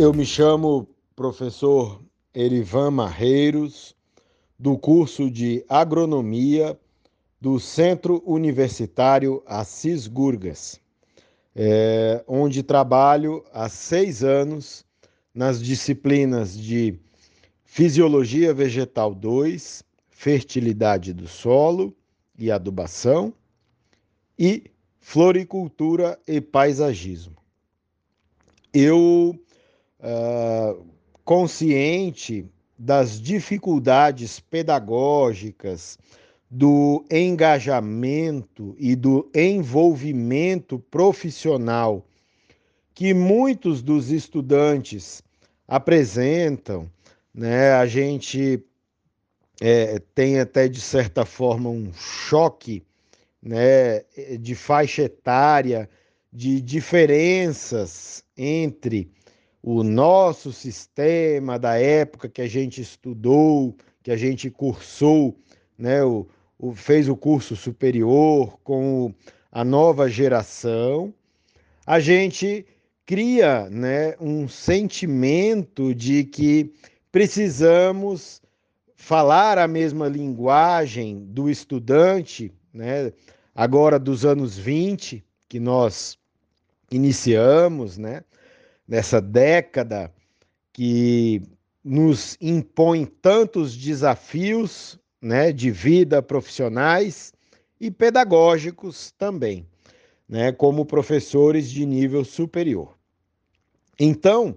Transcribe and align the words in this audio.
Eu 0.00 0.14
me 0.14 0.24
chamo 0.24 0.88
professor 1.16 2.00
Erivan 2.32 2.92
Marreiros, 2.92 3.96
do 4.56 4.78
curso 4.78 5.28
de 5.28 5.64
Agronomia 5.68 6.78
do 7.40 7.58
Centro 7.58 8.22
Universitário 8.24 9.42
Assis 9.44 10.06
Gurgas, 10.06 10.80
é, 11.52 12.22
onde 12.28 12.62
trabalho 12.62 13.44
há 13.52 13.68
seis 13.68 14.22
anos 14.22 14.84
nas 15.34 15.60
disciplinas 15.60 16.56
de 16.56 16.96
Fisiologia 17.64 18.54
Vegetal 18.54 19.12
2, 19.12 19.82
Fertilidade 20.08 21.12
do 21.12 21.26
Solo 21.26 21.92
e 22.38 22.52
Adubação, 22.52 23.34
e 24.38 24.62
Floricultura 25.00 26.16
e 26.24 26.40
Paisagismo. 26.40 27.36
Eu, 28.72 29.36
uh, 30.00 30.84
consciente 31.24 32.46
das 32.78 33.20
dificuldades 33.20 34.38
pedagógicas, 34.40 35.98
do 36.50 37.04
engajamento 37.10 38.74
e 38.78 38.96
do 38.96 39.30
envolvimento 39.34 40.78
profissional 40.78 42.06
que 42.94 43.12
muitos 43.12 43.82
dos 43.82 44.10
estudantes 44.10 45.22
apresentam, 45.66 46.90
né? 47.34 47.72
A 47.72 47.86
gente 47.86 48.64
é, 49.60 50.00
tem 50.14 50.40
até 50.40 50.66
de 50.68 50.80
certa 50.80 51.24
forma 51.24 51.68
um 51.68 51.92
choque, 51.92 52.82
né, 53.40 54.00
de 54.40 54.54
faixa 54.54 55.02
etária, 55.02 55.88
de 56.32 56.60
diferenças 56.60 58.24
entre 58.36 59.10
o 59.62 59.82
nosso 59.82 60.52
sistema 60.52 61.58
da 61.58 61.78
época 61.78 62.28
que 62.28 62.40
a 62.40 62.46
gente 62.46 62.80
estudou, 62.80 63.76
que 64.02 64.10
a 64.10 64.16
gente 64.16 64.50
cursou, 64.50 65.36
né, 65.76 66.02
o, 66.04 66.26
o, 66.58 66.74
fez 66.74 67.08
o 67.08 67.16
curso 67.16 67.56
superior 67.56 68.58
com 68.62 69.12
a 69.50 69.64
nova 69.64 70.08
geração, 70.08 71.12
a 71.86 71.98
gente 72.00 72.66
cria 73.04 73.68
né, 73.70 74.14
um 74.20 74.46
sentimento 74.46 75.94
de 75.94 76.24
que 76.24 76.72
precisamos 77.10 78.42
falar 78.94 79.58
a 79.58 79.66
mesma 79.66 80.08
linguagem 80.08 81.24
do 81.24 81.48
estudante, 81.48 82.52
né, 82.72 83.12
agora 83.54 83.98
dos 83.98 84.24
anos 84.24 84.58
20, 84.58 85.24
que 85.48 85.58
nós 85.58 86.18
iniciamos, 86.90 87.96
né, 87.96 88.22
nessa 88.88 89.20
década 89.20 90.10
que 90.72 91.42
nos 91.84 92.36
impõe 92.40 93.04
tantos 93.04 93.76
desafios 93.76 94.98
né, 95.20 95.52
de 95.52 95.70
vida 95.70 96.22
profissionais 96.22 97.32
e 97.78 97.90
pedagógicos 97.90 99.12
também, 99.18 99.66
né, 100.28 100.50
como 100.52 100.86
professores 100.86 101.70
de 101.70 101.84
nível 101.84 102.24
superior. 102.24 102.96
Então, 103.98 104.56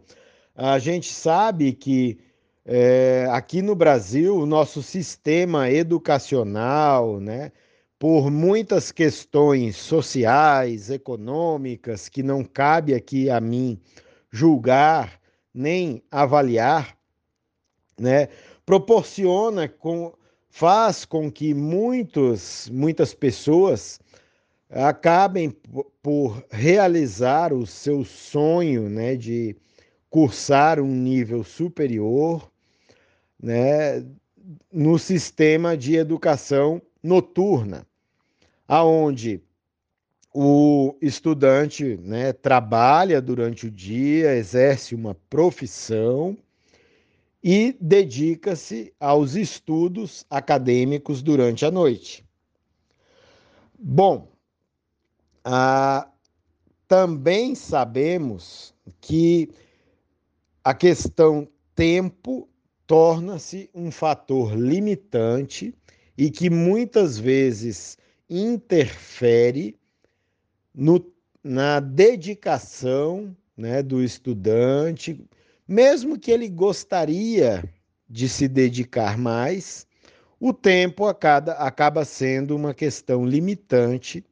a 0.56 0.80
gente 0.80 1.12
sabe 1.12 1.74
que 1.74 2.20
é, 2.66 3.28
aqui 3.32 3.62
no 3.62 3.76
Brasil, 3.76 4.38
o 4.38 4.46
nosso 4.46 4.84
sistema 4.84 5.70
educacional, 5.70 7.20
né, 7.20 7.52
por 7.98 8.32
muitas 8.32 8.92
questões 8.92 9.76
sociais, 9.78 10.90
econômicas, 10.90 12.08
que 12.08 12.24
não 12.24 12.44
cabe 12.44 12.94
aqui 12.94 13.30
a 13.30 13.40
mim 13.40 13.80
julgar 14.32 15.20
nem 15.54 16.02
avaliar, 16.10 16.98
né, 18.00 18.30
proporciona 18.66 19.68
com 19.68 20.14
faz 20.50 21.06
com 21.06 21.32
que 21.32 21.54
muitos, 21.54 22.70
muitas 22.70 23.14
pessoas 23.14 24.00
acabem 24.70 25.50
por 26.02 26.44
realizar 26.50 27.54
o 27.54 27.66
seu 27.66 28.04
sonho, 28.04 28.90
né, 28.90 29.16
de 29.16 29.56
cursar 30.10 30.80
um 30.80 30.94
nível 30.94 31.44
superior, 31.44 32.52
né, 33.42 34.06
no 34.72 35.00
sistema 35.00 35.78
de 35.78 35.96
educação 35.96 36.82
noturna, 37.02 37.86
aonde 38.68 39.42
o 40.34 40.96
estudante 41.02 41.98
né, 41.98 42.32
trabalha 42.32 43.22
durante 43.22 43.68
o 43.68 43.72
dia, 43.72 44.36
exerce 44.36 44.96
uma 44.96 45.14
profissão 45.30 46.38
e 47.44 47.76
dedica-se 47.82 48.94
aos 49.00 49.36
estudos 49.36 50.26
acadêmicos 50.30 51.22
durante 51.22 51.66
a 51.66 51.72
noite. 51.72 52.24
Bom, 53.78 54.32
ah, 55.44 56.08
também 56.88 57.56
sabemos 57.56 58.74
que 59.02 59.50
a 60.64 60.74
questão 60.74 61.48
tempo 61.74 62.48
torna-se 62.86 63.70
um 63.74 63.90
fator 63.90 64.54
limitante 64.54 65.74
e 66.18 66.30
que 66.30 66.50
muitas 66.50 67.18
vezes 67.18 67.98
interfere 68.30 69.81
no, 70.74 71.06
na 71.44 71.80
dedicação 71.80 73.36
né, 73.56 73.84
do 73.84 74.04
estudante, 74.04 75.24
mesmo 75.68 76.20
que 76.20 76.32
ele 76.32 76.50
gostaria 76.50 77.64
de 78.10 78.28
se 78.28 78.48
dedicar 78.48 79.18
mais, 79.18 79.88
o 80.40 80.54
tempo 80.54 81.06
acaba, 81.06 81.54
acaba 81.54 82.04
sendo 82.04 82.56
uma 82.56 82.74
questão 82.74 83.26
limitante 83.26 84.26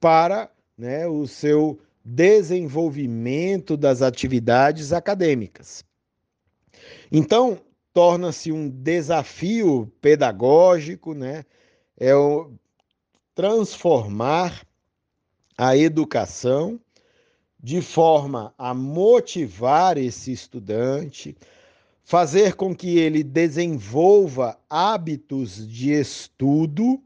para 0.00 0.50
né, 0.76 1.06
o 1.06 1.26
seu 1.26 1.80
desenvolvimento 2.04 3.76
das 3.76 4.02
atividades 4.02 4.92
acadêmicas. 4.92 5.84
Então, 7.10 7.60
torna-se 7.92 8.52
um 8.52 8.68
desafio 8.68 9.92
pedagógico, 10.00 11.14
né? 11.14 11.44
É 11.98 12.12
transformar 13.34 14.66
a 15.58 15.76
educação 15.76 16.80
de 17.60 17.82
forma 17.82 18.54
a 18.56 18.72
motivar 18.72 19.98
esse 19.98 20.30
estudante, 20.30 21.36
fazer 22.04 22.54
com 22.54 22.72
que 22.72 22.96
ele 22.96 23.24
desenvolva 23.24 24.56
hábitos 24.70 25.68
de 25.68 25.90
estudo, 25.90 27.02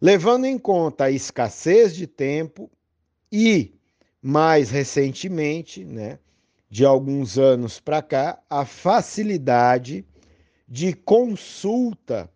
levando 0.00 0.44
em 0.44 0.58
conta 0.58 1.04
a 1.04 1.10
escassez 1.10 1.96
de 1.96 2.06
tempo 2.06 2.70
e, 3.32 3.72
mais 4.20 4.68
recentemente, 4.68 5.82
né, 5.82 6.18
de 6.68 6.84
alguns 6.84 7.38
anos 7.38 7.80
para 7.80 8.02
cá, 8.02 8.38
a 8.50 8.66
facilidade 8.66 10.04
de 10.68 10.92
consulta 10.92 12.30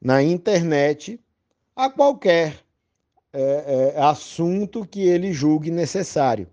na 0.00 0.22
internet 0.22 1.20
a 1.74 1.90
qualquer 1.90 2.67
é, 3.32 3.94
é, 3.96 4.00
assunto 4.00 4.86
que 4.86 5.02
ele 5.02 5.32
julgue 5.32 5.70
necessário. 5.70 6.48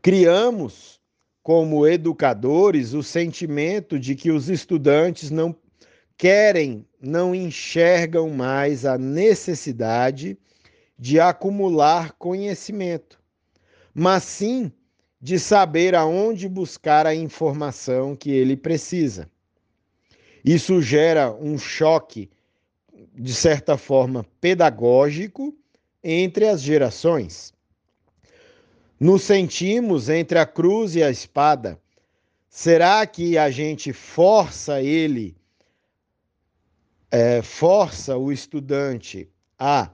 Criamos, 0.00 1.00
como 1.42 1.86
educadores, 1.86 2.94
o 2.94 3.02
sentimento 3.02 3.98
de 3.98 4.14
que 4.14 4.30
os 4.30 4.48
estudantes 4.48 5.30
não 5.30 5.54
querem, 6.16 6.86
não 7.00 7.34
enxergam 7.34 8.30
mais 8.30 8.84
a 8.84 8.96
necessidade 8.96 10.38
de 10.98 11.18
acumular 11.20 12.12
conhecimento, 12.12 13.20
mas 13.92 14.24
sim 14.24 14.72
de 15.20 15.38
saber 15.38 15.94
aonde 15.94 16.48
buscar 16.48 17.06
a 17.06 17.14
informação 17.14 18.14
que 18.14 18.30
ele 18.30 18.56
precisa. 18.56 19.28
Isso 20.44 20.82
gera 20.82 21.32
um 21.32 21.56
choque 21.56 22.30
de 23.14 23.34
certa 23.34 23.76
forma, 23.76 24.24
pedagógico 24.40 25.54
entre 26.02 26.46
as 26.46 26.60
gerações. 26.60 27.52
Nos 28.98 29.22
sentimos 29.22 30.08
entre 30.08 30.38
a 30.38 30.46
cruz 30.46 30.94
e 30.94 31.02
a 31.02 31.10
espada. 31.10 31.78
Será 32.48 33.06
que 33.06 33.36
a 33.36 33.50
gente 33.50 33.92
força 33.92 34.80
ele, 34.80 35.36
é, 37.10 37.42
força 37.42 38.16
o 38.16 38.30
estudante 38.30 39.28
a 39.58 39.90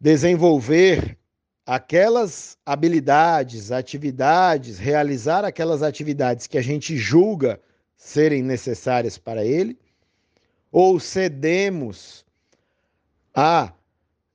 desenvolver 0.00 1.16
aquelas 1.64 2.58
habilidades, 2.66 3.70
atividades, 3.70 4.78
realizar 4.78 5.44
aquelas 5.44 5.82
atividades 5.82 6.46
que 6.48 6.58
a 6.58 6.62
gente 6.62 6.96
julga 6.96 7.60
serem 7.96 8.42
necessárias 8.42 9.16
para 9.16 9.44
ele? 9.44 9.78
Ou 10.70 11.00
cedemos 11.00 12.24
à 13.34 13.72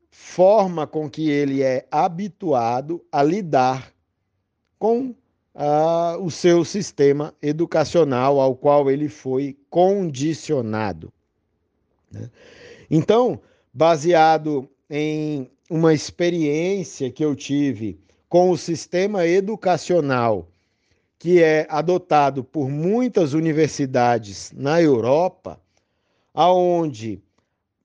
forma 0.10 0.86
com 0.88 1.10
que 1.10 1.30
ele 1.30 1.62
é 1.62 1.88
habituado 1.92 3.04
a 3.12 3.22
lidar 3.24 3.94
com 4.78 5.16
uh, 5.56 6.22
o 6.22 6.30
seu 6.30 6.66
sistema 6.66 7.34
educacional 7.42 8.40
ao 8.40 8.56
qual 8.56 8.90
ele 8.92 9.08
foi 9.08 9.58
condicionado. 9.70 11.12
Né? 12.12 12.30
Então, 12.90 13.40
baseado 13.74 14.70
em 14.90 15.50
uma 15.70 15.94
experiência 15.94 17.12
que 17.12 17.24
eu 17.24 17.36
tive 17.36 18.00
com 18.30 18.50
o 18.50 18.58
sistema 18.58 19.26
educacional 19.26 20.48
que 21.18 21.42
é 21.42 21.66
adotado 21.70 22.44
por 22.44 22.70
muitas 22.70 23.34
universidades 23.34 24.52
na 24.56 24.82
Europa, 24.82 25.60
aonde 26.36 27.24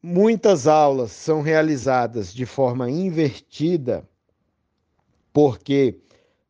muitas 0.02 0.66
aulas 0.66 1.12
são 1.12 1.40
realizadas 1.40 2.34
de 2.34 2.44
forma 2.44 2.90
invertida, 2.90 4.06
porque 5.32 6.00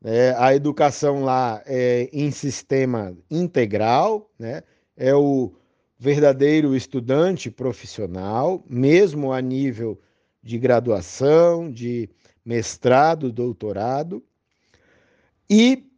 é, 0.02 0.34
a 0.38 0.54
educação 0.54 1.22
lá 1.22 1.62
é 1.66 2.08
em 2.12 2.30
sistema 2.30 3.14
integral, 3.30 4.30
né? 4.38 4.62
é 4.96 5.14
o 5.14 5.52
verdadeiro 5.98 6.74
estudante 6.74 7.50
profissional, 7.50 8.64
mesmo 8.66 9.32
a 9.32 9.40
nível 9.42 10.00
de 10.42 10.58
graduação, 10.58 11.70
de 11.70 12.08
mestrado, 12.42 13.30
doutorado. 13.30 14.24
E 15.48 15.89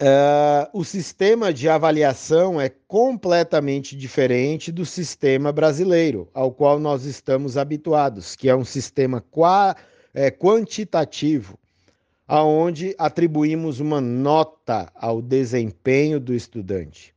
uh, 0.00 0.68
o 0.72 0.82
sistema 0.84 1.52
de 1.52 1.68
avaliação 1.68 2.60
é 2.60 2.70
completamente 2.88 3.94
diferente 3.96 4.72
do 4.72 4.86
sistema 4.86 5.52
brasileiro, 5.52 6.28
ao 6.32 6.50
qual 6.50 6.78
nós 6.78 7.04
estamos 7.04 7.56
habituados, 7.56 8.34
que 8.34 8.48
é 8.48 8.56
um 8.56 8.64
sistema 8.64 9.22
qua, 9.30 9.76
é, 10.14 10.30
quantitativo, 10.30 11.58
aonde 12.26 12.94
atribuímos 12.98 13.80
uma 13.80 14.00
nota 14.00 14.90
ao 14.94 15.20
desempenho 15.20 16.18
do 16.18 16.34
estudante. 16.34 17.12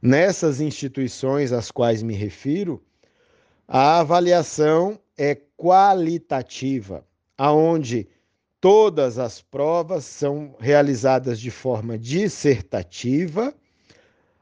Nessas 0.00 0.60
instituições 0.60 1.52
às 1.52 1.70
quais 1.70 2.02
me 2.02 2.14
refiro, 2.14 2.82
a 3.66 4.00
avaliação 4.00 4.98
é 5.16 5.36
qualitativa, 5.56 7.04
aonde 7.36 8.06
todas 8.64 9.18
as 9.18 9.42
provas 9.42 10.06
são 10.06 10.56
realizadas 10.58 11.38
de 11.38 11.50
forma 11.50 11.98
dissertativa, 11.98 13.52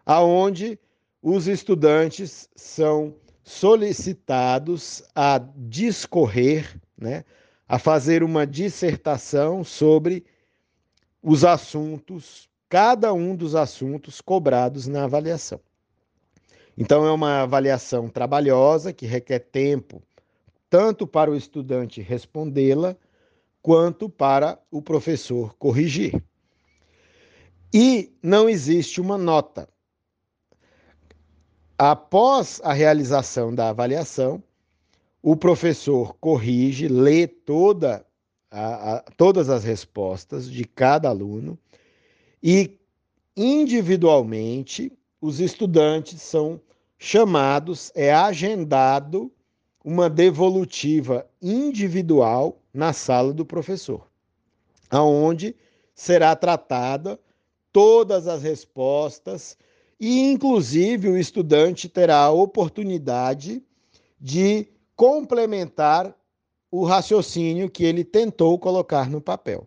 aonde 0.06 0.78
os 1.20 1.48
estudantes 1.48 2.48
são 2.54 3.16
solicitados 3.42 5.02
a 5.12 5.44
discorrer, 5.56 6.80
né, 6.96 7.24
a 7.66 7.80
fazer 7.80 8.22
uma 8.22 8.46
dissertação 8.46 9.64
sobre 9.64 10.24
os 11.20 11.44
assuntos, 11.44 12.48
cada 12.68 13.12
um 13.12 13.34
dos 13.34 13.56
assuntos 13.56 14.20
cobrados 14.20 14.86
na 14.86 15.02
avaliação. 15.02 15.58
Então, 16.78 17.04
é 17.04 17.10
uma 17.10 17.42
avaliação 17.42 18.08
trabalhosa 18.08 18.92
que 18.92 19.04
requer 19.04 19.40
tempo, 19.40 20.00
tanto 20.70 21.08
para 21.08 21.28
o 21.28 21.34
estudante 21.34 22.00
respondê-la, 22.00 22.96
quanto 23.62 24.08
para 24.08 24.58
o 24.70 24.82
professor 24.82 25.54
corrigir. 25.54 26.22
E 27.72 28.12
não 28.22 28.48
existe 28.48 29.00
uma 29.00 29.16
nota. 29.16 29.68
Após 31.78 32.60
a 32.62 32.72
realização 32.72 33.54
da 33.54 33.70
avaliação, 33.70 34.42
o 35.22 35.36
professor 35.36 36.14
corrige, 36.20 36.88
lê 36.88 37.26
toda 37.26 38.04
a, 38.50 38.96
a, 38.96 39.00
todas 39.16 39.48
as 39.48 39.64
respostas 39.64 40.50
de 40.50 40.64
cada 40.64 41.08
aluno 41.08 41.58
e 42.42 42.78
individualmente 43.36 44.92
os 45.20 45.40
estudantes 45.40 46.20
são 46.20 46.60
chamados, 46.98 47.90
é 47.94 48.12
agendado 48.12 49.32
uma 49.84 50.10
devolutiva 50.10 51.26
individual 51.40 52.61
na 52.72 52.92
sala 52.92 53.32
do 53.32 53.44
professor, 53.44 54.08
aonde 54.90 55.54
será 55.94 56.34
tratada 56.34 57.18
todas 57.72 58.26
as 58.26 58.42
respostas 58.42 59.56
e 59.98 60.20
inclusive 60.20 61.08
o 61.08 61.16
estudante 61.16 61.88
terá 61.88 62.24
a 62.24 62.30
oportunidade 62.30 63.62
de 64.20 64.68
complementar 64.96 66.14
o 66.70 66.84
raciocínio 66.84 67.70
que 67.70 67.84
ele 67.84 68.04
tentou 68.04 68.58
colocar 68.58 69.10
no 69.10 69.20
papel. 69.20 69.66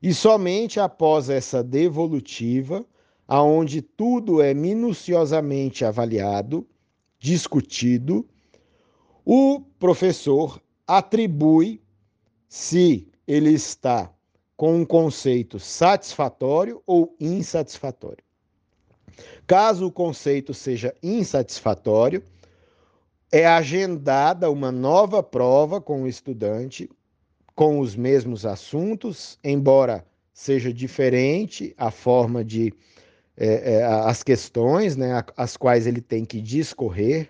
E 0.00 0.14
somente 0.14 0.80
após 0.80 1.28
essa 1.28 1.62
devolutiva 1.62 2.84
aonde 3.28 3.82
tudo 3.82 4.40
é 4.40 4.54
minuciosamente 4.54 5.84
avaliado, 5.84 6.66
discutido, 7.18 8.26
o 9.22 9.60
professor 9.78 10.62
atribui 10.86 11.82
se 12.48 13.06
ele 13.26 13.50
está 13.52 14.10
com 14.56 14.76
um 14.76 14.84
conceito 14.84 15.60
satisfatório 15.60 16.82
ou 16.86 17.14
insatisfatório. 17.20 18.24
Caso 19.46 19.86
o 19.86 19.92
conceito 19.92 20.52
seja 20.54 20.94
insatisfatório, 21.02 22.22
é 23.30 23.46
agendada 23.46 24.50
uma 24.50 24.72
nova 24.72 25.22
prova 25.22 25.80
com 25.80 26.02
o 26.02 26.08
estudante 26.08 26.88
com 27.54 27.80
os 27.80 27.96
mesmos 27.96 28.46
assuntos, 28.46 29.38
embora 29.42 30.06
seja 30.32 30.72
diferente 30.72 31.74
a 31.76 31.90
forma 31.90 32.44
de 32.44 32.72
é, 33.36 33.74
é, 33.74 33.84
as 33.84 34.22
questões, 34.22 34.96
né, 34.96 35.24
as 35.36 35.56
quais 35.56 35.86
ele 35.86 36.00
tem 36.00 36.24
que 36.24 36.40
discorrer, 36.40 37.28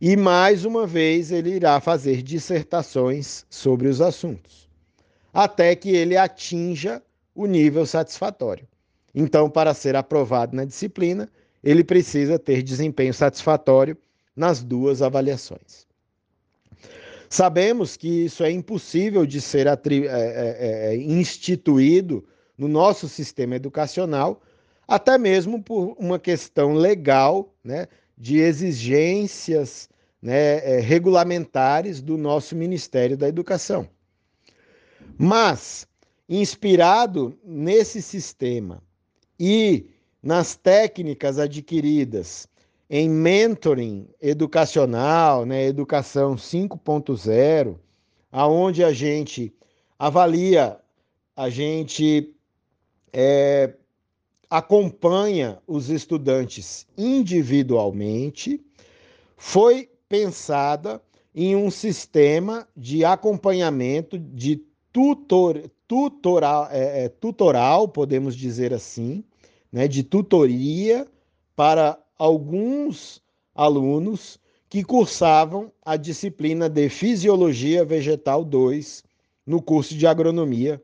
e 0.00 0.16
mais 0.16 0.64
uma 0.64 0.86
vez 0.86 1.32
ele 1.32 1.50
irá 1.50 1.80
fazer 1.80 2.22
dissertações 2.22 3.44
sobre 3.50 3.88
os 3.88 4.00
assuntos, 4.00 4.68
até 5.32 5.74
que 5.74 5.90
ele 5.90 6.16
atinja 6.16 7.02
o 7.34 7.46
nível 7.46 7.84
satisfatório. 7.84 8.66
Então, 9.14 9.50
para 9.50 9.74
ser 9.74 9.96
aprovado 9.96 10.54
na 10.54 10.64
disciplina, 10.64 11.28
ele 11.62 11.82
precisa 11.82 12.38
ter 12.38 12.62
desempenho 12.62 13.12
satisfatório 13.12 13.96
nas 14.36 14.62
duas 14.62 15.02
avaliações. 15.02 15.86
Sabemos 17.28 17.96
que 17.96 18.24
isso 18.24 18.42
é 18.42 18.50
impossível 18.50 19.26
de 19.26 19.40
ser 19.40 19.66
é, 19.66 19.72
é, 19.72 19.78
é, 20.92 20.96
instituído 20.96 22.24
no 22.56 22.68
nosso 22.68 23.08
sistema 23.08 23.56
educacional, 23.56 24.40
até 24.86 25.18
mesmo 25.18 25.62
por 25.62 25.94
uma 25.98 26.18
questão 26.18 26.72
legal, 26.72 27.52
né, 27.62 27.86
de 28.16 28.38
exigências 28.38 29.88
né, 30.20 30.58
é, 30.58 30.80
regulamentares 30.80 32.00
do 32.00 32.16
nosso 32.16 32.56
Ministério 32.56 33.16
da 33.16 33.28
Educação. 33.28 33.88
Mas, 35.16 35.86
inspirado 36.28 37.38
nesse 37.44 38.02
sistema 38.02 38.82
e 39.38 39.86
nas 40.22 40.56
técnicas 40.56 41.38
adquiridas 41.38 42.48
em 42.90 43.08
mentoring 43.08 44.08
educacional, 44.20 45.44
né, 45.44 45.66
educação 45.66 46.36
5.0, 46.36 47.76
aonde 48.32 48.82
a 48.82 48.92
gente 48.92 49.52
avalia, 49.98 50.78
a 51.36 51.50
gente 51.50 52.34
é, 53.12 53.74
acompanha 54.50 55.58
os 55.66 55.90
estudantes 55.90 56.86
individualmente, 56.96 58.60
foi 59.36 59.90
pensada 60.08 61.02
em 61.34 61.54
um 61.54 61.70
sistema 61.70 62.66
de 62.76 63.04
acompanhamento 63.04 64.18
de 64.18 64.62
tutor, 64.92 65.70
tutoral, 65.86 66.68
é, 66.70 67.04
é, 67.04 67.08
tutoral, 67.08 67.88
podemos 67.88 68.34
dizer 68.34 68.72
assim, 68.72 69.22
né, 69.70 69.86
de 69.86 70.02
tutoria 70.02 71.06
para 71.54 71.98
alguns 72.18 73.22
alunos 73.54 74.38
que 74.68 74.82
cursavam 74.82 75.72
a 75.84 75.96
disciplina 75.96 76.68
de 76.68 76.88
Fisiologia 76.88 77.84
Vegetal 77.84 78.44
2 78.44 79.04
no 79.46 79.62
curso 79.62 79.94
de 79.94 80.06
agronomia, 80.06 80.82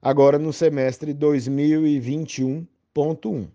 agora 0.00 0.38
no 0.38 0.52
semestre 0.52 1.12
2021 1.14 2.66
Ponto 2.92 3.30
1. 3.30 3.34
Um. 3.34 3.48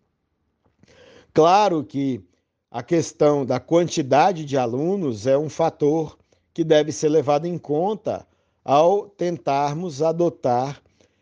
Claro 1.31 1.83
que 1.83 2.23
a 2.69 2.83
questão 2.83 3.45
da 3.45 3.59
quantidade 3.59 4.43
de 4.45 4.57
alunos 4.57 5.25
é 5.25 5.37
um 5.37 5.49
fator 5.49 6.17
que 6.53 6.63
deve 6.63 6.91
ser 6.91 7.09
levado 7.09 7.45
em 7.45 7.57
conta 7.57 8.27
ao 8.63 9.07
tentarmos 9.07 10.01
adotar 10.01 10.81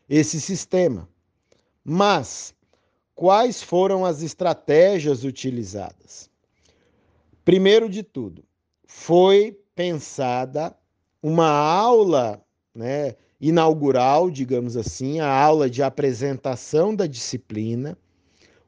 esse 0.10 0.42
sistema. 0.42 1.08
Mas 1.84 2.54
quais 3.14 3.62
foram 3.62 4.06
as 4.06 4.22
estratégias 4.22 5.24
utilizadas? 5.24 6.30
Primeiro 7.44 7.88
de 7.88 8.02
tudo, 8.02 8.44
foi 8.88 9.60
pensada 9.76 10.76
uma 11.22 11.50
aula 11.50 12.42
né, 12.74 13.16
inaugural, 13.40 14.32
digamos 14.32 14.76
assim, 14.76 15.20
a 15.20 15.30
aula 15.30 15.70
de 15.70 15.84
apresentação 15.84 16.96
da 16.96 17.06
disciplina, 17.06 17.98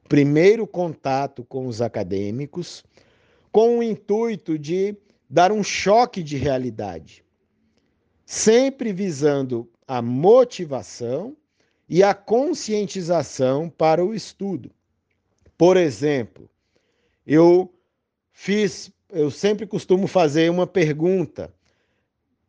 primeiro 0.08 0.66
contato 0.66 1.44
com 1.44 1.66
os 1.66 1.82
acadêmicos, 1.82 2.84
com 3.52 3.78
o 3.78 3.82
intuito 3.82 4.58
de 4.58 4.96
dar 5.28 5.52
um 5.52 5.62
choque 5.62 6.22
de 6.22 6.36
realidade, 6.36 7.24
sempre 8.24 8.92
visando 8.92 9.68
a 9.86 10.00
motivação 10.00 11.36
e 11.88 12.02
a 12.02 12.14
conscientização 12.14 13.68
para 13.68 14.04
o 14.04 14.14
estudo. 14.14 14.70
Por 15.56 15.76
exemplo, 15.76 16.48
eu 17.26 17.72
fiz, 18.32 18.90
eu 19.10 19.30
sempre 19.30 19.66
costumo 19.66 20.06
fazer 20.06 20.50
uma 20.50 20.66
pergunta 20.66 21.52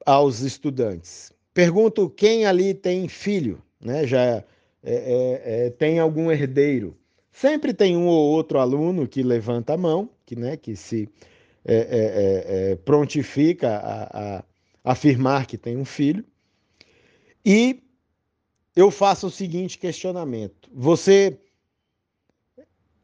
aos 0.06 0.42
estudantes. 0.42 1.32
Pergunto 1.54 2.10
quem 2.10 2.46
ali 2.46 2.74
tem 2.74 3.08
filho, 3.08 3.62
né? 3.82 4.06
Já 4.06 4.22
é, 4.22 4.44
é, 4.84 5.42
é, 5.44 5.70
tem 5.72 6.00
algum 6.00 6.32
herdeiro. 6.32 6.98
Sempre 7.32 7.74
tem 7.74 7.96
um 7.96 8.08
ou 8.08 8.32
outro 8.32 8.60
aluno 8.60 9.08
que 9.08 9.24
levanta 9.24 9.74
a 9.74 9.78
mão, 9.78 10.10
que, 10.26 10.36
né, 10.36 10.58
que 10.58 10.76
se 10.76 11.10
é, 11.66 11.76
é, 11.76 12.72
é, 12.72 12.76
prontifica 12.78 13.78
a, 13.78 14.38
a 14.38 14.44
afirmar 14.84 15.46
que 15.46 15.58
tem 15.58 15.78
um 15.78 15.86
filho. 15.86 16.26
E 17.46 17.84
eu 18.76 18.90
faço 18.92 19.28
o 19.28 19.32
seguinte 19.32 19.78
questionamento: 19.78 20.70
você 20.74 21.38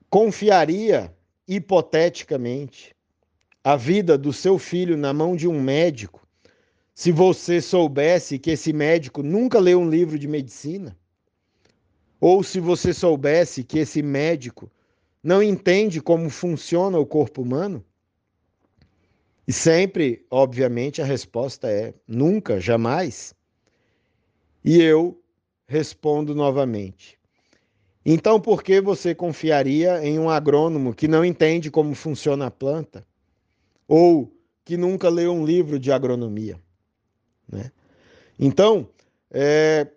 confiaria, 0.09 1.13
hipoteticamente, 1.47 2.95
a 3.63 3.75
vida 3.75 4.17
do 4.17 4.31
seu 4.31 4.57
filho 4.57 4.97
na 4.97 5.13
mão 5.13 5.35
de 5.35 5.47
um 5.47 5.59
médico 5.61 6.25
se 6.95 7.11
você 7.11 7.61
soubesse 7.61 8.39
que 8.39 8.51
esse 8.51 8.71
médico 8.71 9.21
nunca 9.21 9.59
leu 9.59 9.81
um 9.81 9.89
livro 9.89 10.17
de 10.17 10.29
medicina? 10.29 10.97
Ou 12.19 12.43
se 12.43 12.59
você 12.59 12.93
soubesse 12.93 13.63
que 13.63 13.79
esse 13.79 14.01
médico 14.01 14.71
não 15.23 15.41
entende 15.43 16.01
como 16.01 16.29
funciona 16.29 16.97
o 16.97 17.05
corpo 17.05 17.41
humano? 17.41 17.83
E 19.47 19.53
sempre, 19.53 20.25
obviamente, 20.29 21.01
a 21.01 21.05
resposta 21.05 21.69
é 21.69 21.93
nunca, 22.07 22.59
jamais. 22.59 23.35
E 24.63 24.81
eu 24.81 25.21
respondo 25.67 26.33
novamente. 26.33 27.19
Então, 28.05 28.39
por 28.39 28.63
que 28.63 28.79
você 28.79 29.15
confiaria 29.15 30.03
em 30.05 30.19
um 30.19 30.29
agrônomo 30.29 30.93
que 30.93 31.07
não 31.07 31.25
entende 31.25 31.71
como 31.71 31.93
funciona 31.95 32.47
a 32.47 32.51
planta? 32.51 33.05
Ou 33.87 34.31
que 34.63 34.77
nunca 34.77 35.09
leu 35.09 35.33
um 35.33 35.45
livro 35.45 35.79
de 35.79 35.91
agronomia? 35.91 36.59
Né? 37.47 37.71
Então, 38.39 38.87
é, 39.31 39.87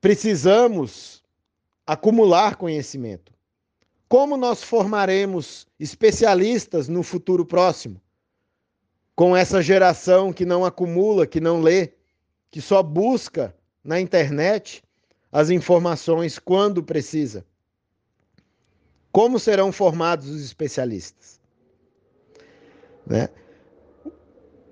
precisamos 0.00 1.22
acumular 1.86 2.56
conhecimento. 2.56 3.32
Como 4.08 4.36
nós 4.36 4.62
formaremos 4.62 5.66
especialistas 5.78 6.88
no 6.88 7.02
futuro 7.02 7.44
próximo? 7.44 8.00
Com 9.14 9.36
essa 9.36 9.62
geração 9.62 10.32
que 10.32 10.44
não 10.44 10.64
acumula, 10.64 11.26
que 11.26 11.40
não 11.40 11.60
lê, 11.60 11.92
que 12.50 12.60
só 12.60 12.82
busca 12.82 13.54
na 13.84 14.00
internet 14.00 14.82
as 15.30 15.50
informações 15.50 16.38
quando 16.38 16.82
precisa. 16.82 17.44
Como 19.12 19.38
serão 19.38 19.70
formados 19.70 20.28
os 20.28 20.44
especialistas? 20.44 21.40
Né? 23.06 23.28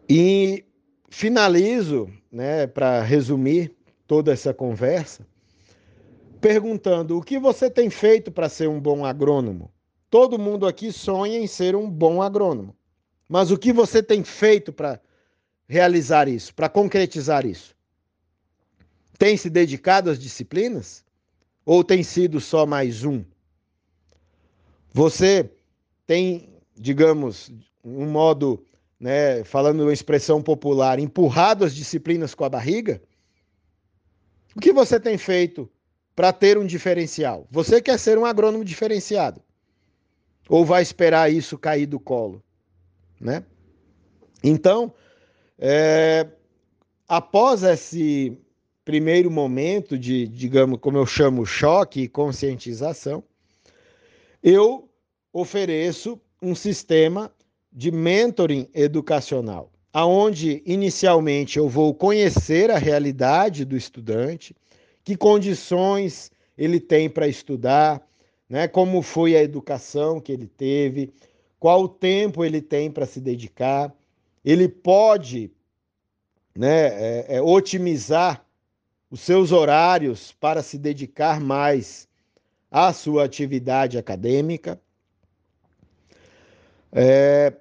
E 0.09 0.65
finalizo, 1.11 2.11
né, 2.31 2.67
para 2.67 3.03
resumir 3.03 3.75
toda 4.09 4.33
essa 4.33 4.55
conversa, 4.55 5.25
perguntando 6.41 7.19
o 7.19 7.23
que 7.23 7.39
você 7.39 7.71
tem 7.71 7.91
feito 7.91 8.33
para 8.33 8.49
ser 8.49 8.67
um 8.69 8.81
bom 8.81 9.05
agrônomo? 9.05 9.71
Todo 10.11 10.39
mundo 10.39 10.67
aqui 10.67 10.91
sonha 10.91 11.39
em 11.39 11.47
ser 11.47 11.77
um 11.77 11.89
bom 11.89 12.23
agrônomo. 12.23 12.75
Mas 13.29 13.51
o 13.51 13.59
que 13.59 13.71
você 13.71 14.03
tem 14.03 14.25
feito 14.25 14.73
para 14.73 14.99
realizar 15.69 16.27
isso, 16.27 16.55
para 16.55 16.71
concretizar 16.71 17.45
isso? 17.45 17.77
Tem 19.19 19.37
se 19.37 19.51
dedicado 19.51 20.09
às 20.09 20.19
disciplinas? 20.19 21.05
Ou 21.67 21.85
tem 21.85 22.03
sido 22.03 22.41
só 22.41 22.65
mais 22.65 23.05
um? 23.05 23.23
Você 24.91 25.51
tem, 26.07 26.49
digamos, 26.75 27.53
um 27.85 28.07
modo, 28.07 28.65
né, 28.99 29.45
falando 29.45 29.83
uma 29.83 29.93
expressão 29.93 30.43
popular, 30.43 30.99
empurrado 30.99 31.63
as 31.63 31.75
disciplinas 31.75 32.35
com 32.35 32.45
a 32.45 32.49
barriga? 32.49 33.03
O 34.59 34.61
que 34.61 34.73
você 34.73 34.99
tem 34.99 35.17
feito 35.17 35.71
para 36.17 36.33
ter 36.33 36.59
um 36.59 36.67
diferencial? 36.67 37.47
Você 37.49 37.81
quer 37.81 37.97
ser 37.97 38.19
um 38.19 38.25
agrônomo 38.25 38.65
diferenciado? 38.65 39.41
Ou 40.49 40.65
vai 40.65 40.83
esperar 40.83 41.33
isso 41.33 41.57
cair 41.57 41.87
do 41.87 42.01
colo? 42.01 42.43
Né? 43.21 43.45
Então, 44.43 44.93
é, 45.57 46.27
após 47.07 47.63
esse 47.63 48.37
primeiro 48.85 49.31
momento 49.31 49.97
de, 49.97 50.27
digamos, 50.27 50.81
como 50.81 50.99
eu 50.99 51.07
chamo, 51.07 51.47
choque 51.47 52.01
e 52.01 52.09
conscientização, 52.09 53.23
eu 54.43 54.91
ofereço 55.33 56.21
um 56.43 56.57
sistema 56.57 57.33
de 57.73 57.93
mentoring 57.93 58.69
educacional, 58.75 59.71
aonde 59.93 60.63
inicialmente 60.67 61.59
eu 61.59 61.69
vou 61.69 61.95
conhecer 61.95 62.71
a 62.71 62.79
realidade 62.79 63.65
do 63.65 63.77
estudante, 63.77 64.55
que 65.03 65.17
condições 65.17 66.31
ele 66.57 66.81
tem 66.81 67.09
para 67.09 67.29
estudar, 67.29 68.07
né, 68.49 68.67
como 68.69 69.03
foi 69.03 69.37
a 69.37 69.43
educação 69.43 70.21
que 70.21 70.33
ele 70.33 70.47
teve, 70.47 71.13
qual 71.59 71.89
tempo 71.89 72.45
ele 72.45 72.61
tem 72.61 72.91
para 72.91 73.07
se 73.07 73.21
dedicar, 73.21 73.93
ele 74.45 74.69
pode 74.69 75.51
né, 76.55 76.87
é, 76.87 77.37
é, 77.37 77.43
otimizar 77.43 78.45
os 79.11 79.21
seus 79.21 79.53
horários 79.53 80.33
para 80.33 80.63
se 80.63 80.77
dedicar 80.79 81.41
mais 81.41 82.09
à 82.71 82.93
sua 82.93 83.25
atividade 83.25 83.97
acadêmica. 83.97 84.81
É, 86.93 87.53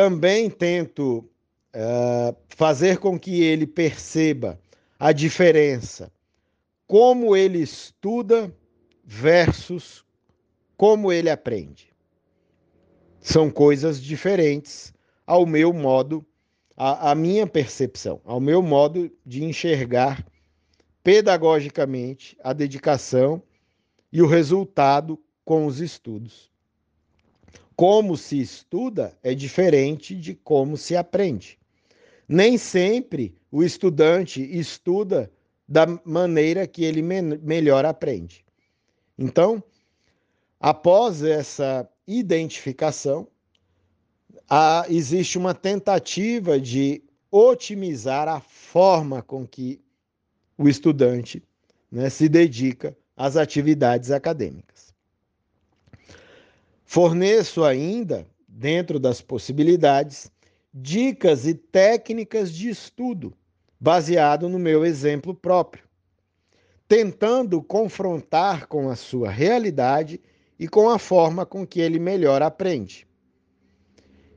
também 0.00 0.48
tento 0.48 1.28
é, 1.74 2.34
fazer 2.48 2.96
com 2.96 3.20
que 3.20 3.42
ele 3.42 3.66
perceba 3.66 4.58
a 4.98 5.12
diferença, 5.12 6.10
como 6.86 7.36
ele 7.36 7.58
estuda 7.58 8.50
versus 9.04 10.02
como 10.74 11.12
ele 11.12 11.28
aprende. 11.28 11.92
São 13.20 13.50
coisas 13.50 14.02
diferentes 14.02 14.94
ao 15.26 15.44
meu 15.44 15.70
modo, 15.70 16.24
à 16.74 17.14
minha 17.14 17.46
percepção, 17.46 18.22
ao 18.24 18.40
meu 18.40 18.62
modo 18.62 19.12
de 19.26 19.44
enxergar 19.44 20.26
pedagogicamente 21.04 22.38
a 22.42 22.54
dedicação 22.54 23.42
e 24.10 24.22
o 24.22 24.26
resultado 24.26 25.22
com 25.44 25.66
os 25.66 25.78
estudos. 25.78 26.49
Como 27.80 28.14
se 28.14 28.38
estuda 28.38 29.16
é 29.22 29.34
diferente 29.34 30.14
de 30.14 30.34
como 30.34 30.76
se 30.76 30.94
aprende. 30.94 31.58
Nem 32.28 32.58
sempre 32.58 33.34
o 33.50 33.62
estudante 33.62 34.42
estuda 34.42 35.32
da 35.66 35.86
maneira 36.04 36.66
que 36.66 36.84
ele 36.84 37.00
me 37.00 37.22
melhor 37.22 37.86
aprende. 37.86 38.44
Então, 39.16 39.64
após 40.60 41.22
essa 41.22 41.88
identificação, 42.06 43.26
há, 44.46 44.84
existe 44.90 45.38
uma 45.38 45.54
tentativa 45.54 46.60
de 46.60 47.02
otimizar 47.30 48.28
a 48.28 48.40
forma 48.40 49.22
com 49.22 49.46
que 49.46 49.80
o 50.58 50.68
estudante 50.68 51.42
né, 51.90 52.10
se 52.10 52.28
dedica 52.28 52.94
às 53.16 53.38
atividades 53.38 54.10
acadêmicas. 54.10 54.79
Forneço 56.92 57.62
ainda, 57.62 58.26
dentro 58.48 58.98
das 58.98 59.20
possibilidades, 59.20 60.28
dicas 60.74 61.46
e 61.46 61.54
técnicas 61.54 62.52
de 62.52 62.68
estudo, 62.68 63.32
baseado 63.78 64.48
no 64.48 64.58
meu 64.58 64.84
exemplo 64.84 65.32
próprio, 65.32 65.84
tentando 66.88 67.62
confrontar 67.62 68.66
com 68.66 68.90
a 68.90 68.96
sua 68.96 69.30
realidade 69.30 70.20
e 70.58 70.66
com 70.66 70.90
a 70.90 70.98
forma 70.98 71.46
com 71.46 71.64
que 71.64 71.80
ele 71.80 72.00
melhor 72.00 72.42
aprende. 72.42 73.06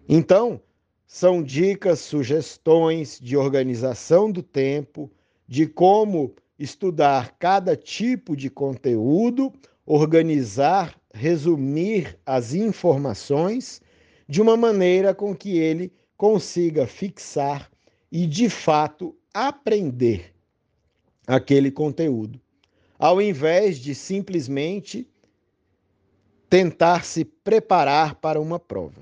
Então, 0.07 0.61
são 1.07 1.41
dicas, 1.41 2.01
sugestões 2.01 3.19
de 3.19 3.35
organização 3.35 4.31
do 4.31 4.43
tempo, 4.43 5.09
de 5.47 5.65
como 5.65 6.35
estudar 6.59 7.35
cada 7.39 7.75
tipo 7.75 8.35
de 8.37 8.51
conteúdo, 8.51 9.51
organizar, 9.87 10.95
resumir 11.13 12.19
as 12.25 12.53
informações 12.53 13.81
de 14.27 14.41
uma 14.41 14.57
maneira 14.57 15.13
com 15.13 15.35
que 15.35 15.57
ele 15.57 15.93
consiga 16.17 16.87
fixar 16.87 17.69
e, 18.11 18.25
de 18.25 18.49
fato, 18.49 19.15
aprender 19.33 20.33
aquele 21.27 21.71
conteúdo, 21.71 22.41
ao 22.97 23.21
invés 23.21 23.77
de 23.77 23.93
simplesmente 23.93 25.07
tentar 26.49 27.05
se 27.05 27.23
preparar 27.23 28.15
para 28.15 28.39
uma 28.39 28.59
prova. 28.59 29.01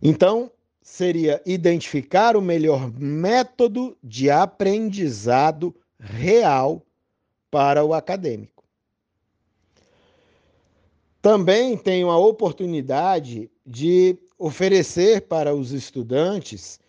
Então, 0.00 0.50
seria 0.82 1.40
identificar 1.46 2.36
o 2.36 2.42
melhor 2.42 2.92
método 2.98 3.96
de 4.02 4.30
aprendizado 4.30 5.74
real 5.98 6.84
para 7.50 7.84
o 7.84 7.94
acadêmico. 7.94 8.51
Também 11.22 11.76
tenho 11.76 12.10
a 12.10 12.18
oportunidade 12.18 13.48
de 13.64 14.18
oferecer 14.36 15.20
para 15.22 15.54
os 15.54 15.70
estudantes 15.70 16.80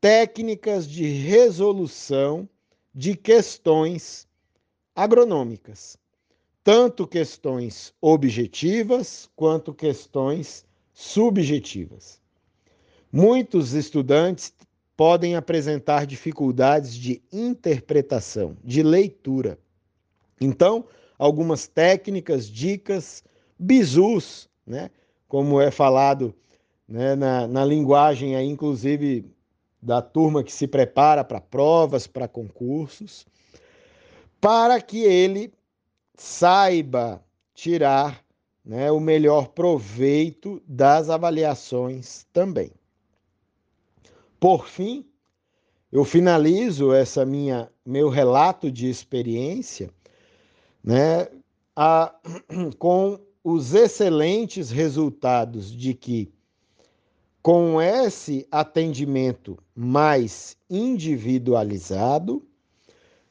técnicas 0.00 0.88
de 0.88 1.04
resolução 1.04 2.48
de 2.94 3.14
questões 3.14 4.26
agronômicas, 4.96 5.98
tanto 6.64 7.06
questões 7.06 7.92
objetivas 8.00 9.28
quanto 9.36 9.74
questões 9.74 10.64
subjetivas. 10.94 12.18
Muitos 13.12 13.74
estudantes 13.74 14.54
podem 14.96 15.36
apresentar 15.36 16.06
dificuldades 16.06 16.94
de 16.94 17.22
interpretação, 17.30 18.56
de 18.64 18.82
leitura. 18.82 19.58
Então, 20.40 20.86
algumas 21.18 21.66
técnicas, 21.66 22.48
dicas, 22.48 23.22
bizus, 23.62 24.48
né, 24.66 24.90
como 25.28 25.60
é 25.60 25.70
falado 25.70 26.34
né, 26.86 27.14
na, 27.14 27.46
na 27.46 27.64
linguagem, 27.64 28.36
aí, 28.36 28.46
inclusive, 28.46 29.24
da 29.80 30.02
turma 30.02 30.42
que 30.42 30.52
se 30.52 30.66
prepara 30.66 31.24
para 31.24 31.40
provas, 31.40 32.06
para 32.06 32.28
concursos, 32.28 33.26
para 34.40 34.80
que 34.80 35.02
ele 35.02 35.52
saiba 36.16 37.24
tirar 37.54 38.22
né, 38.64 38.90
o 38.90 39.00
melhor 39.00 39.48
proveito 39.48 40.62
das 40.66 41.08
avaliações 41.08 42.26
também. 42.32 42.70
Por 44.38 44.66
fim, 44.66 45.06
eu 45.90 46.04
finalizo 46.04 46.92
essa 46.92 47.24
minha 47.24 47.70
meu 47.84 48.08
relato 48.08 48.70
de 48.70 48.88
experiência, 48.88 49.90
né, 50.82 51.28
a, 51.76 52.14
com 52.78 53.18
os 53.44 53.74
excelentes 53.74 54.70
resultados 54.70 55.70
de 55.70 55.94
que 55.94 56.32
com 57.42 57.82
esse 57.82 58.46
atendimento 58.50 59.58
mais 59.74 60.56
individualizado, 60.70 62.46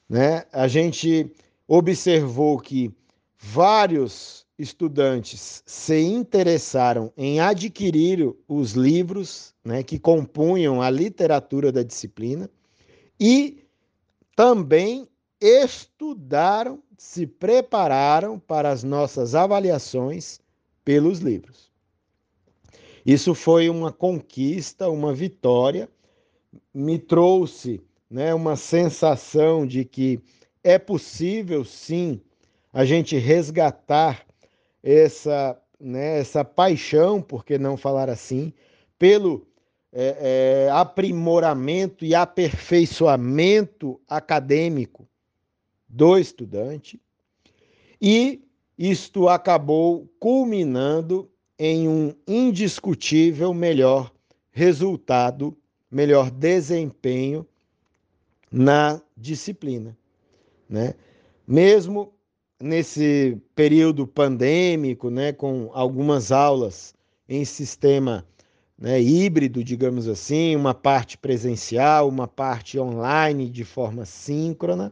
né, 0.10 0.44
a 0.52 0.68
gente 0.68 1.32
observou 1.66 2.60
que 2.60 2.94
vários 3.40 4.46
estudantes 4.60 5.64
se 5.66 6.00
interessaram 6.02 7.12
em 7.18 7.40
adquirir 7.40 8.36
os 8.48 8.74
livros 8.74 9.56
né, 9.64 9.82
que 9.82 9.98
compunham 9.98 10.82
a 10.82 10.90
literatura 10.90 11.72
da 11.72 11.82
disciplina 11.82 12.50
e 13.20 13.64
também 14.36 15.08
estudaram, 15.40 16.84
se 17.02 17.26
prepararam 17.26 18.38
para 18.38 18.70
as 18.70 18.84
nossas 18.84 19.34
avaliações 19.34 20.40
pelos 20.86 21.18
livros. 21.18 21.72
Isso 23.04 23.34
foi 23.34 23.70
uma 23.70 23.92
conquista, 23.92 24.88
uma 24.88 25.12
vitória, 25.12 25.90
me 26.72 27.00
trouxe 27.00 27.82
né, 28.08 28.36
uma 28.36 28.56
sensação 28.56 29.66
de 29.66 29.84
que 29.84 30.22
é 30.64 30.78
possível 30.78 31.66
sim 31.66 32.22
a 32.72 32.86
gente 32.86 33.18
resgatar 33.18 34.24
essa, 34.84 35.60
né, 35.80 36.20
essa 36.20 36.46
paixão, 36.46 37.20
por 37.20 37.44
que 37.44 37.58
não 37.58 37.76
falar 37.78 38.12
assim, 38.12 38.54
pelo 39.00 39.48
é, 39.92 40.68
é, 40.68 40.72
aprimoramento 40.72 42.06
e 42.06 42.14
aperfeiçoamento 42.14 44.00
acadêmico 44.08 45.10
do 45.92 46.18
estudante, 46.18 47.00
e 48.02 48.42
isto 48.78 49.28
acabou 49.28 50.08
culminando 50.20 51.30
em 51.60 51.88
um 51.88 52.16
indiscutível 52.26 53.54
melhor 53.54 54.12
resultado, 54.52 55.56
melhor 55.92 56.32
desempenho 56.32 57.46
na 58.52 59.02
disciplina. 59.16 59.96
Né? 60.68 60.96
Mesmo 61.48 62.14
nesse 62.60 63.38
período 63.54 64.08
pandêmico, 64.08 65.10
né, 65.10 65.32
com 65.34 65.70
algumas 65.74 66.32
aulas 66.32 66.94
em 67.28 67.44
sistema 67.46 68.26
né, 68.78 69.02
híbrido, 69.02 69.64
digamos 69.64 70.08
assim, 70.08 70.56
uma 70.56 70.74
parte 70.74 71.18
presencial, 71.18 72.08
uma 72.10 72.28
parte 72.28 72.80
online 72.80 73.50
de 73.50 73.64
forma 73.64 74.06
síncrona. 74.06 74.92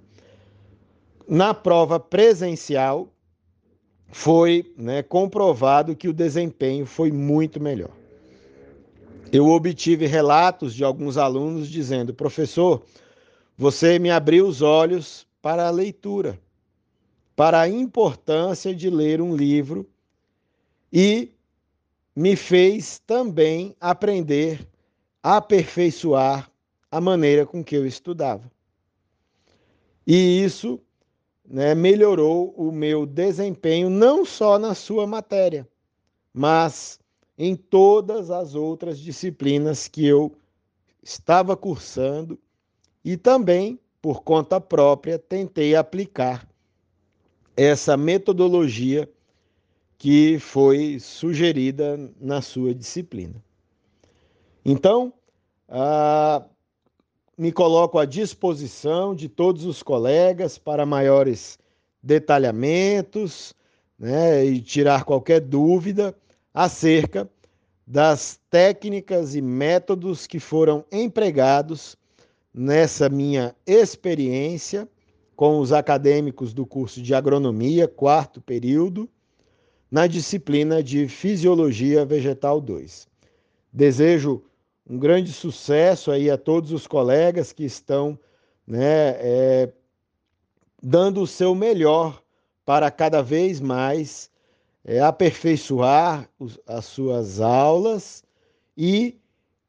Na 1.30 1.54
prova 1.54 2.00
presencial, 2.00 3.08
foi 4.08 4.74
né, 4.76 5.04
comprovado 5.04 5.96
que 5.96 6.10
o 6.10 6.13
desempenho 6.13 6.86
foi 6.86 7.12
muito 7.12 7.62
melhor. 7.62 7.92
Eu 9.32 9.48
obtive 9.48 10.08
relatos 10.08 10.74
de 10.74 10.84
alguns 10.84 11.15
alunos 11.15 11.70
dizendo: 11.70 12.13
professor, 12.13 12.84
você 13.56 14.00
me 14.00 14.10
abriu 14.10 14.48
os 14.48 14.62
olhos 14.62 15.28
para 15.42 15.68
a 15.68 15.72
leitura 15.72 16.38
para 17.39 17.62
a 17.62 17.70
importância 17.70 18.76
de 18.76 18.89
ler 18.89 19.22
um 19.22 19.34
livro 19.34 19.89
e 20.92 21.32
me 22.13 22.36
fez 22.36 23.00
também 23.08 23.74
aprender 23.80 24.68
a 25.24 25.38
aperfeiçoar 25.38 26.52
a 26.92 27.00
maneira 27.00 27.46
com 27.46 27.63
que 27.63 27.78
eu 27.78 27.88
estudava. 27.88 28.52
E 30.06 30.44
isso 30.44 30.82
né, 31.49 31.73
melhorou 31.73 32.53
o 32.55 32.71
meu 32.71 33.05
desempenho 33.05 33.89
não 33.89 34.23
só 34.23 34.59
na 34.59 34.75
sua 34.75 35.07
matéria, 35.07 35.67
mas 36.31 36.99
em 37.38 37.55
todas 37.55 38.29
as 38.29 38.53
outras 38.53 38.99
disciplinas 38.99 39.88
que 39.88 40.05
eu 40.05 40.35
estava 41.01 41.57
cursando 41.57 42.38
e 43.03 43.17
também, 43.17 43.79
por 44.01 44.21
conta 44.21 44.62
própria, 44.62 45.17
tentei 45.17 45.75
aplicar 45.75 46.47
essa 47.57 47.97
metodologia 47.97 49.09
que 49.97 50.38
foi 50.39 50.99
sugerida 50.99 51.97
na 52.21 52.41
sua 52.41 52.73
disciplina. 52.73 53.43
Então, 54.63 55.13
ah, 55.67 56.45
me 57.39 57.54
coloco 57.54 57.97
à 57.97 58.04
disposição 58.04 59.15
de 59.15 59.30
todos 59.30 59.63
os 59.63 59.82
colegas 59.82 60.58
para 60.58 60.86
maiores 60.86 61.58
detalhamentos 62.04 63.56
né, 63.97 64.43
e 64.43 64.60
tirar 64.62 65.06
qualquer 65.06 65.39
dúvida 65.39 66.13
acerca 66.54 67.30
das 67.88 68.38
técnicas 68.49 69.36
e 69.36 69.41
métodos 69.41 70.28
que 70.28 70.38
foram 70.38 70.84
empregados 70.91 71.95
nessa 72.54 73.08
minha 73.08 73.56
experiência 73.65 74.86
com 75.34 75.60
os 75.60 75.71
acadêmicos 75.71 76.54
do 76.54 76.65
curso 76.65 77.02
de 77.02 77.15
agronomia, 77.15 77.88
quarto 77.88 78.41
período, 78.41 79.08
na 79.89 80.08
disciplina 80.08 80.84
de 80.84 81.08
Fisiologia 81.08 82.04
Vegetal 82.04 82.60
2. 82.60 83.08
Desejo 83.71 84.43
um 84.89 84.97
grande 84.97 85.32
sucesso 85.32 86.10
aí 86.10 86.32
a 86.32 86.38
todos 86.38 86.71
os 86.71 86.88
colegas 86.88 87.54
que 87.54 87.63
estão 87.63 88.17
né, 88.65 89.10
é, 89.19 89.73
dando 90.82 91.21
o 91.21 91.28
seu 91.28 91.54
melhor 91.54 92.21
para 92.65 92.89
cada 92.89 93.21
vez 93.21 93.62
mais 93.62 94.32
é, 94.84 94.99
aperfeiçoar 94.99 96.28
os, 96.39 96.60
as 96.65 96.86
suas 96.86 97.39
aulas 97.39 98.23
e 98.75 99.19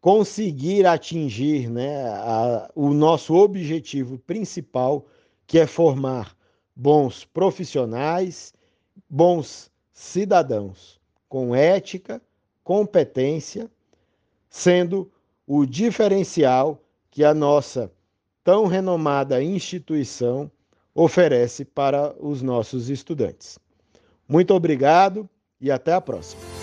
conseguir 0.01 0.87
atingir 0.87 1.69
né, 1.69 2.09
a, 2.09 2.71
o 2.75 2.95
nosso 2.95 3.35
objetivo 3.35 4.19
principal, 4.19 5.05
que 5.47 5.59
é 5.59 5.67
formar 5.67 6.35
bons 6.75 7.27
profissionais, 7.27 8.55
bons 9.09 9.71
cidadãos, 9.93 10.99
com 11.29 11.55
ética, 11.55 12.23
competência, 12.65 13.71
sendo 14.51 15.11
o 15.47 15.65
diferencial 15.65 16.83
que 17.11 17.25
a 17.25 17.33
nossa 17.33 17.91
tão 18.45 18.67
renomada 18.67 19.43
instituição 19.43 20.51
oferece 20.95 21.65
para 21.65 22.15
os 22.19 22.43
nossos 22.43 22.91
estudantes. 22.91 23.59
Muito 24.29 24.53
obrigado 24.53 25.29
e 25.61 25.71
até 25.71 25.93
a 25.93 26.01
próxima. 26.01 26.60